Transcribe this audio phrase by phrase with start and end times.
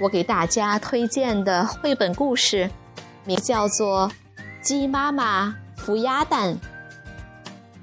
[0.00, 2.70] 我给大家推荐的绘本故事，
[3.26, 4.08] 名叫做
[4.62, 6.54] 《鸡妈妈孵鸭蛋》。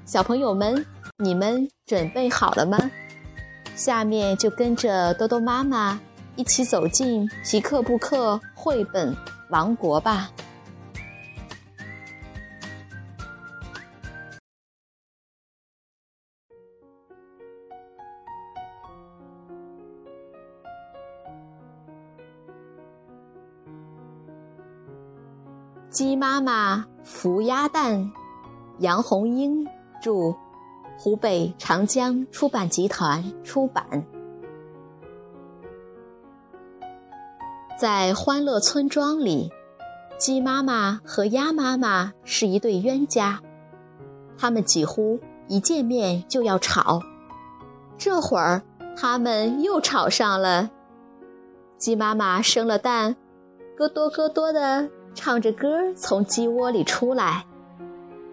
[0.04, 0.84] 小朋友们，
[1.18, 2.90] 你们准备好了吗？
[3.76, 6.00] 下面就跟着多多妈妈
[6.34, 9.16] 一起走进皮克布克绘本
[9.50, 10.28] 王国吧。
[26.08, 28.10] 鸡妈妈孵鸭蛋，
[28.78, 29.66] 杨红樱
[30.02, 30.34] 著，
[30.96, 34.06] 湖北长江出版集团出版。
[37.78, 39.52] 在欢乐村庄里，
[40.16, 43.40] 鸡妈妈和鸭妈妈是一对冤家，
[44.38, 47.02] 他们几乎一见面就要吵。
[47.98, 48.62] 这会儿，
[48.96, 50.70] 他们又吵上了。
[51.76, 53.14] 鸡妈妈生了蛋，
[53.76, 54.88] 咯多咯多的。
[55.14, 57.44] 唱着歌从鸡窝里出来，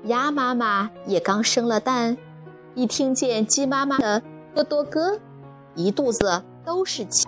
[0.03, 2.17] 鸭妈妈也刚生了蛋，
[2.75, 4.21] 一听见鸡妈妈的
[4.53, 5.19] 咯多咯，
[5.73, 7.27] 一肚子都是气。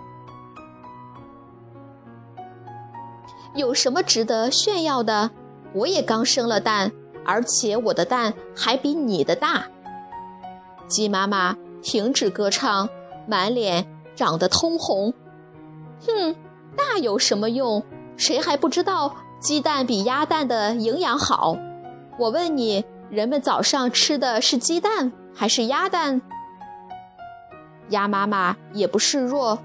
[3.55, 5.31] 有什么值得炫耀的？
[5.73, 6.91] 我也刚生了蛋，
[7.25, 9.65] 而且我的蛋还比你的大。
[10.87, 12.87] 鸡妈妈停止歌唱，
[13.27, 15.13] 满脸长得通红。
[16.05, 16.35] 哼，
[16.75, 17.83] 大有什么用？
[18.15, 19.15] 谁还不知道？
[19.39, 21.55] 鸡蛋比鸭蛋的营养好，
[22.17, 26.19] 我问你，人们早上吃的是鸡蛋还是鸭蛋？
[27.89, 29.59] 鸭妈妈也不示弱，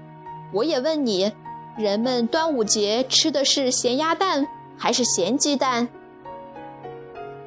[0.53, 1.31] 我也问你，
[1.75, 4.47] 人们端午节吃的是咸鸭蛋
[4.77, 5.89] 还是咸鸡蛋？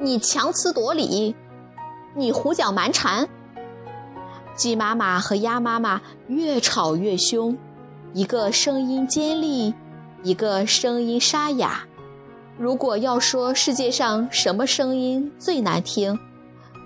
[0.01, 1.37] 你强词夺理，
[2.15, 3.29] 你胡搅蛮缠。
[4.57, 7.57] 鸡妈妈和鸭妈妈越吵越凶，
[8.13, 9.73] 一个声音尖利，
[10.25, 11.85] 一个声音沙哑。
[12.59, 16.19] 如果要说世界上什么声音最难听，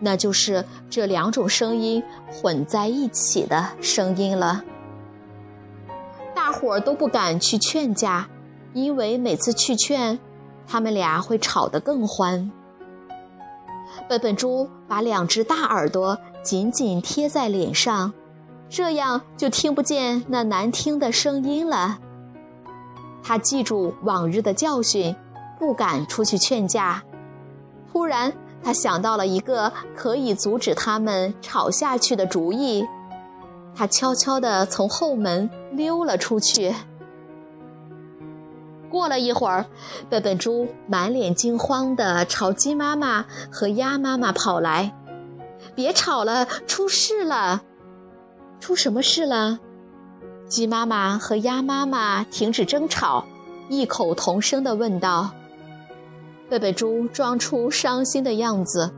[0.01, 4.65] 那就是这两种声音混在一起的声音了。
[6.35, 8.29] 大伙儿都不敢去劝架，
[8.73, 10.19] 因为每次去劝，
[10.67, 12.51] 他们俩会吵得更欢。
[14.09, 18.13] 笨笨猪把两只大耳朵紧紧贴在脸上，
[18.69, 21.99] 这样就听不见那难听的声音了。
[23.23, 25.15] 他记住往日的教训。
[25.61, 27.05] 不敢出去劝架。
[27.93, 28.33] 突然，
[28.63, 32.85] 他想到了一个可以阻止他们吵下去的主意。
[33.75, 36.75] 他悄悄地从后门溜了出去。
[38.89, 39.67] 过了一会儿，
[40.09, 44.93] 笨笨猪满脸惊慌地朝鸡妈妈和鸭妈妈跑来
[45.77, 47.63] ：“别吵了，出事了！
[48.59, 49.61] 出什么事了？”
[50.49, 53.25] 鸡妈妈和鸭妈妈停止争吵，
[53.69, 55.31] 异口同声地问道。
[56.51, 58.93] 贝贝猪装出伤心的样子。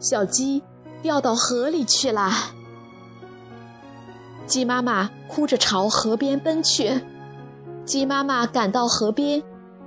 [0.00, 0.60] 小鸡
[1.00, 2.32] 掉到河里去了。
[4.44, 7.00] 鸡妈妈哭着朝河边奔去。
[7.84, 9.40] 鸡妈妈赶到河边，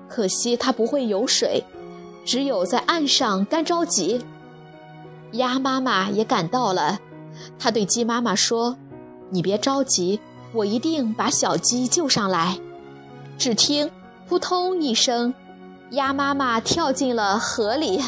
[0.07, 1.65] 可惜它不会游水，
[2.23, 4.23] 只有在岸上干着急。
[5.33, 6.99] 鸭妈妈也赶到了，
[7.59, 8.77] 它对鸡妈妈说
[9.29, 10.19] ：“你别着急，
[10.53, 12.57] 我一定把小鸡救上来。”
[13.37, 13.91] 只听
[14.29, 15.33] “扑通”一声。
[15.91, 18.03] 鸭妈妈跳进了河里，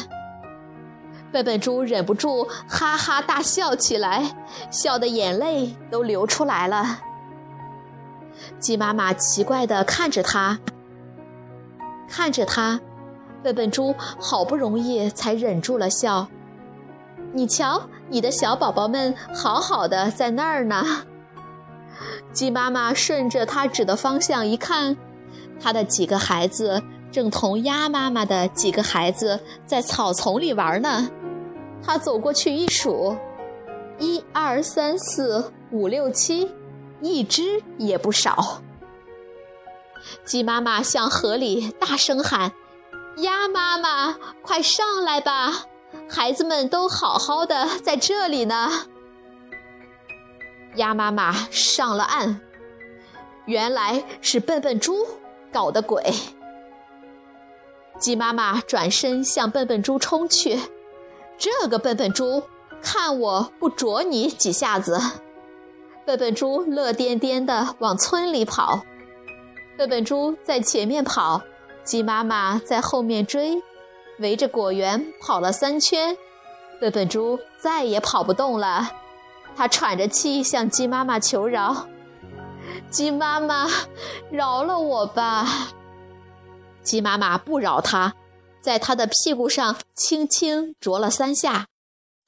[1.32, 4.36] 笨笨猪忍不住哈哈大笑起来，
[4.70, 6.98] 笑得眼泪都流出来了。
[8.58, 10.58] 鸡妈妈奇怪地看着它，
[12.06, 12.78] 看着它，
[13.42, 16.28] 笨笨猪好不容易才忍住了笑。
[17.32, 20.84] 你瞧，你的小宝宝们好好的在那儿呢。
[22.32, 24.96] 鸡妈妈顺着它指的方向一看，
[25.58, 26.82] 它的几个孩子。
[27.10, 31.10] 正同鸭妈妈的几个孩子在草丛里玩呢，
[31.82, 33.16] 他走过去一数，
[33.98, 36.50] 一二三四五六七，
[37.00, 38.62] 一只也不少。
[40.24, 42.52] 鸡妈妈向河里大声喊
[43.18, 45.66] ：“鸭妈妈，快上来吧！
[46.08, 48.86] 孩子们都好好的在这里呢。”
[50.76, 52.40] 鸭妈妈上了岸，
[53.46, 55.06] 原来是笨笨猪。
[55.52, 56.00] 搞的鬼！
[58.00, 60.58] 鸡妈妈转身向笨笨猪冲去，
[61.36, 62.42] 这个笨笨猪，
[62.80, 64.98] 看我不啄你几下子！
[66.06, 68.80] 笨笨猪乐颠颠地往村里跑，
[69.76, 71.42] 笨笨猪在前面跑，
[71.84, 73.62] 鸡妈妈在后面追，
[74.18, 76.16] 围着果园跑了三圈，
[76.80, 78.90] 笨笨猪再也跑不动了，
[79.54, 81.86] 它喘着气向鸡妈妈求饶。
[82.88, 83.68] 鸡妈妈，
[84.30, 85.46] 饶了我吧！
[86.82, 88.14] 鸡妈妈不饶他，
[88.60, 91.66] 在他的屁股上轻轻啄了三下，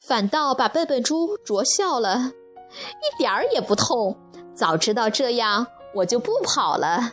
[0.00, 2.32] 反倒把笨笨猪啄笑了，
[2.70, 4.16] 一点儿也不痛。
[4.54, 7.12] 早知道这样，我就不跑了。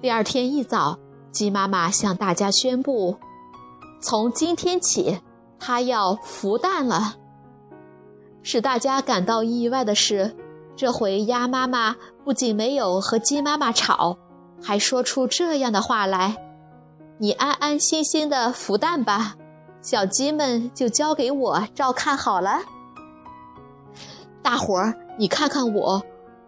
[0.00, 0.98] 第二天一早，
[1.30, 3.16] 鸡妈妈向大家宣布：
[4.00, 5.20] 从今天起，
[5.58, 7.14] 它要孵蛋了。
[8.42, 10.36] 使大家感到意外的是。
[10.74, 11.94] 这回鸭妈妈
[12.24, 14.16] 不仅没有和鸡妈妈吵，
[14.62, 16.36] 还说出这样的话来
[17.18, 19.34] ：“你安安心心的孵蛋吧，
[19.80, 22.60] 小鸡们就交给我照看好了。”
[24.40, 26.02] 大伙儿，你看看我，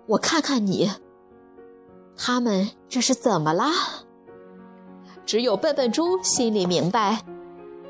[0.07, 0.91] 我看看你，
[2.17, 3.71] 他们这是怎么啦？
[5.27, 7.23] 只有笨笨猪心里明白，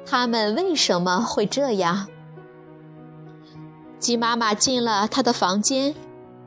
[0.07, 2.07] 他们为什么会这样。
[3.99, 5.95] 鸡妈妈进了他的房间。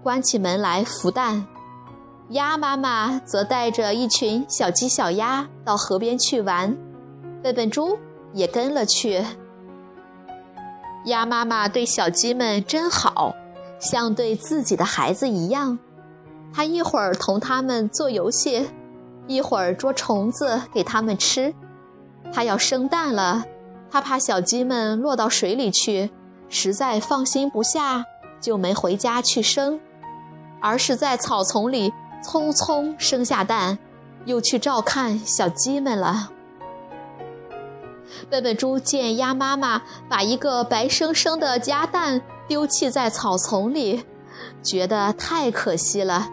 [0.03, 1.45] 关起门来孵蛋，
[2.31, 6.75] 鸭妈妈则带着一群小鸡、小鸭到河边去玩，
[7.41, 7.97] 笨笨猪
[8.33, 9.23] 也跟了去。
[11.05, 13.33] 鸭妈妈对小鸡们真好，
[13.79, 15.79] 像对自己的孩子一样。
[16.53, 18.69] 它一会儿同它们做游戏，
[19.25, 21.53] 一会儿捉虫子给它们吃。
[22.33, 23.45] 它要生蛋了，
[23.89, 26.09] 它怕小鸡们落到水里去，
[26.49, 28.03] 实在放心不下，
[28.41, 29.79] 就没回家去生。
[30.59, 33.77] 而是在草丛里匆匆生下蛋，
[34.25, 36.31] 又去照看小鸡们了。
[38.29, 44.03] 笨笨猪见鸭妈妈把一个白生生的鸭蛋丢弃在草丛里，
[44.63, 46.29] 觉得太可惜了。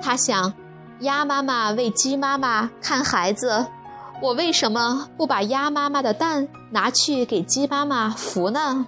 [0.00, 0.52] 他想，
[1.00, 3.66] 鸭妈妈为鸡妈妈看孩子，
[4.22, 8.86] 我为什么不把鸭妈妈的蛋拿去给鸡妈妈孵呢？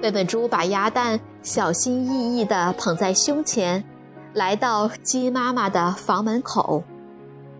[0.00, 3.84] 笨笨猪把鸭蛋小心翼翼地捧在胸前，
[4.34, 6.82] 来到鸡妈妈的房门口。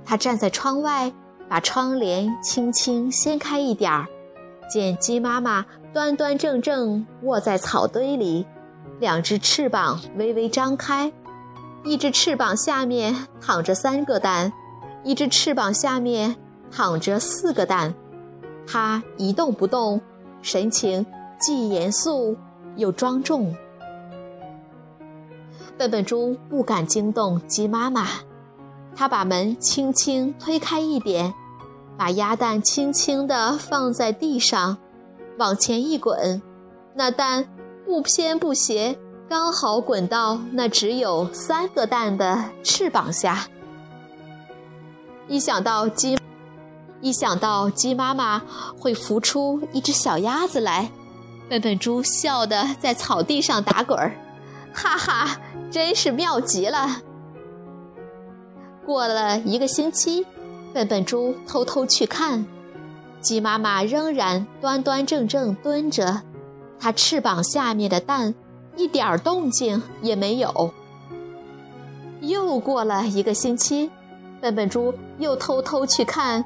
[0.05, 1.13] 它站在窗外，
[1.49, 4.07] 把窗帘轻轻掀开一点儿，
[4.71, 8.47] 见鸡妈妈端端正正卧在草堆里，
[9.01, 11.13] 两只翅膀微微张开，
[11.85, 14.53] 一只翅膀下面躺着三个蛋，
[15.05, 16.37] 一只翅膀下面
[16.71, 17.95] 躺着四个蛋。
[18.67, 20.01] 它一动不动，
[20.43, 21.07] 神情。
[21.39, 22.37] 既严肃
[22.77, 23.55] 又庄重，
[25.77, 28.09] 笨笨猪不敢惊动鸡妈妈，
[28.97, 31.33] 它把门轻轻推开一点，
[31.97, 34.79] 把鸭蛋轻轻地放在地上，
[35.39, 36.43] 往前一滚，
[36.95, 37.49] 那蛋
[37.87, 38.99] 不偏不斜，
[39.29, 43.47] 刚好滚到那只有三个蛋的翅膀下。
[45.29, 46.19] 一想到鸡，
[47.01, 48.43] 一想到鸡妈妈
[48.77, 50.91] 会孵出一只小鸭子来。
[51.49, 54.15] 笨笨猪笑得在草地上打滚儿，
[54.75, 55.41] 哈哈，
[55.71, 57.01] 真是妙极了。
[58.85, 60.27] 过了一个星期，
[60.75, 62.47] 笨笨猪偷偷去看，
[63.21, 66.23] 鸡妈妈仍然端端正正蹲着，
[66.79, 68.35] 它翅膀下面的蛋
[68.77, 70.73] 一点儿动静也没有。
[72.21, 73.91] 又过了一个星期，
[74.41, 76.45] 笨笨猪又偷偷去看，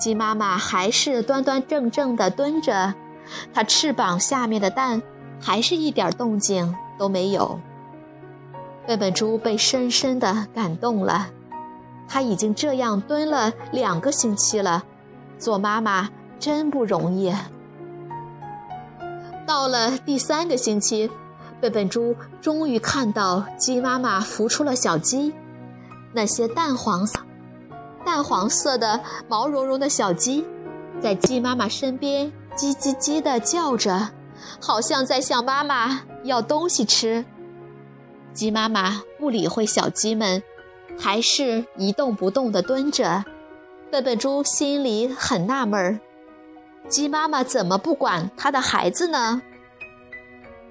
[0.00, 2.94] 鸡妈妈还是端端正正地蹲着。
[3.52, 5.02] 它翅膀下面的蛋，
[5.40, 7.58] 还是一点动静都没有。
[8.86, 11.28] 笨笨猪被深深的感动了，
[12.08, 14.82] 它已经这样蹲了两个星期了，
[15.38, 16.08] 做妈妈
[16.38, 17.32] 真不容易。
[19.46, 21.10] 到了第三个星期，
[21.60, 25.32] 笨笨猪终于看到鸡妈妈孵出了小鸡，
[26.12, 27.20] 那些淡黄色、
[28.04, 30.44] 淡黄色的毛茸茸的小鸡，
[31.00, 32.32] 在鸡妈妈身边。
[32.60, 34.10] 叽叽叽地叫着，
[34.60, 37.24] 好像在向妈妈要东西吃。
[38.34, 40.42] 鸡妈妈不理会小鸡们，
[40.98, 43.24] 还是一动不动地蹲着。
[43.90, 46.00] 笨笨猪心里很纳闷儿：
[46.86, 49.40] 鸡妈妈怎么不管它的孩子呢？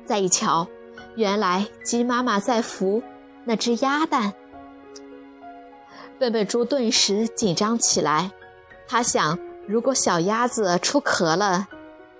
[0.05, 0.67] 再一瞧，
[1.15, 3.01] 原来鸡妈妈在孵
[3.45, 4.35] 那只鸭蛋。
[6.19, 8.29] 笨笨猪顿时紧张起来，
[8.87, 9.39] 他想。
[9.67, 11.67] 如果小鸭子出壳了，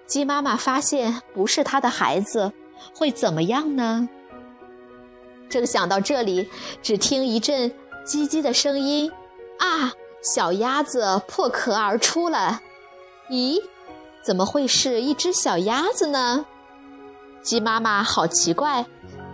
[0.09, 2.51] 鸡妈妈发现不是它的孩子，
[2.95, 4.09] 会怎么样呢？
[5.47, 6.49] 正想到这里，
[6.81, 7.69] 只听一阵
[8.03, 9.11] 叽叽的声音，
[9.59, 12.59] 啊，小鸭子破壳而出了。
[13.29, 13.61] 咦，
[14.23, 16.47] 怎么会是一只小鸭子呢？
[17.43, 18.87] 鸡妈妈好奇怪，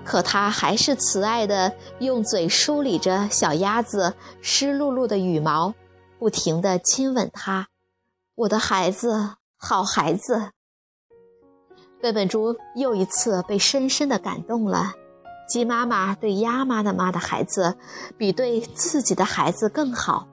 [0.03, 5.73] 可它还是慈爱的用嘴梳理着小鸭子湿漉漉的羽毛，
[6.19, 7.69] 不停地亲吻它。
[8.35, 10.51] 我的孩子，好孩子。
[12.01, 14.93] 笨笨猪又一次被深深的感动了。
[15.47, 17.77] 鸡妈妈对鸭妈的妈的孩子，
[18.17, 20.27] 比对自己的孩子更好，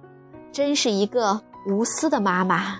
[0.51, 2.79] 真是一个无私的妈妈。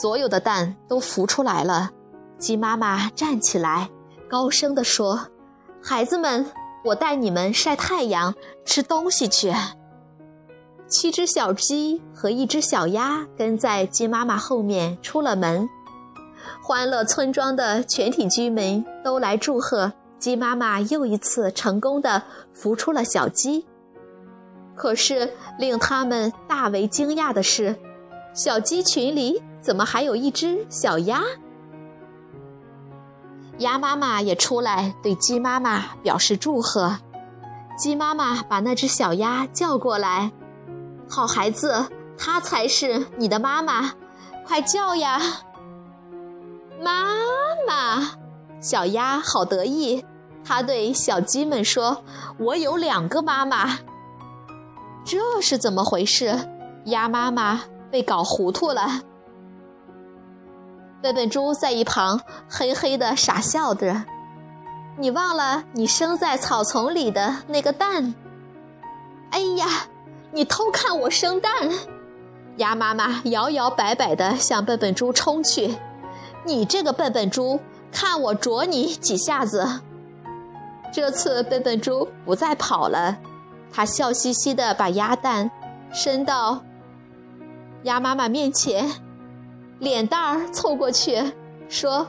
[0.00, 1.90] 所有的蛋都孵出来了，
[2.38, 3.90] 鸡妈妈站起来，
[4.28, 5.28] 高声地说
[5.82, 6.46] ：“孩子们，
[6.84, 9.52] 我带你们晒太阳、吃东西去。”
[10.88, 15.68] 七只小鸡和一只小鸭跟在鸡妈妈后面出了门。
[16.62, 22.22] 欢乐村庄的全体居民都来祝贺鸡妈妈又一次成功的
[22.56, 23.66] 孵出了小鸡。
[24.74, 27.76] 可是令他们大为惊讶的是，
[28.34, 29.42] 小鸡群里。
[29.60, 31.20] 怎么还有一只小鸭？
[33.58, 36.96] 鸭妈妈也出来对鸡妈妈表示祝贺。
[37.76, 40.32] 鸡妈妈把那只小鸭叫过来
[41.10, 43.92] ：“好孩子，它才是你的妈妈，
[44.46, 45.20] 快叫呀！”
[46.82, 47.04] 妈
[47.66, 48.12] 妈，
[48.58, 50.02] 小鸭好得意，
[50.42, 52.02] 它对小鸡们说
[52.40, 53.78] ：“我有两个妈妈。”
[55.04, 56.48] 这是怎么回事？
[56.86, 57.60] 鸭妈妈
[57.90, 59.02] 被搞糊涂了。
[61.02, 64.04] 笨笨猪在一旁嘿嘿的傻笑着，
[64.96, 68.14] 你忘了你生在草丛里的那个蛋？
[69.30, 69.66] 哎呀，
[70.32, 71.52] 你偷看我生蛋！
[72.56, 75.76] 鸭妈妈摇摇摆摆地向笨笨猪冲去，
[76.44, 77.60] 你这个笨笨猪，
[77.92, 79.80] 看我啄你几下子！
[80.92, 83.18] 这次笨笨猪不再跑了，
[83.72, 85.50] 它笑嘻嘻地把鸭蛋
[85.92, 86.62] 伸到
[87.84, 88.90] 鸭妈妈面前。
[89.78, 91.32] 脸蛋儿凑过去，
[91.68, 92.06] 说：“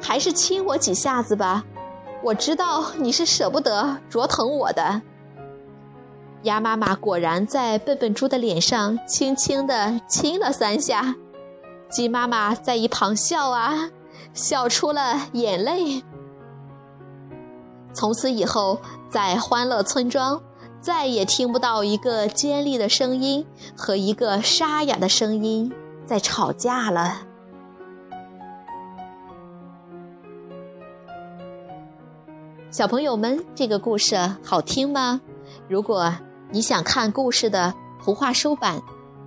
[0.00, 1.64] 还是亲我几下子吧，
[2.22, 5.02] 我知道你是舍不得啄疼我的。”
[6.42, 11.16] 鸭妈妈果然在笨笨猪的脸上轻轻地亲了三下，
[11.94, 13.88] 鸡妈妈在一旁笑啊，
[14.32, 16.02] 笑出了眼泪。
[17.92, 20.42] 从此以后，在欢乐村庄，
[20.80, 23.46] 再也听不到一个尖利的声音
[23.76, 25.72] 和一个沙哑的声音。
[26.04, 27.18] 在吵架了，
[32.72, 35.20] 小朋友们，这个故事好听吗？
[35.68, 36.12] 如果
[36.50, 37.72] 你想看故事的
[38.02, 38.82] 图画书版，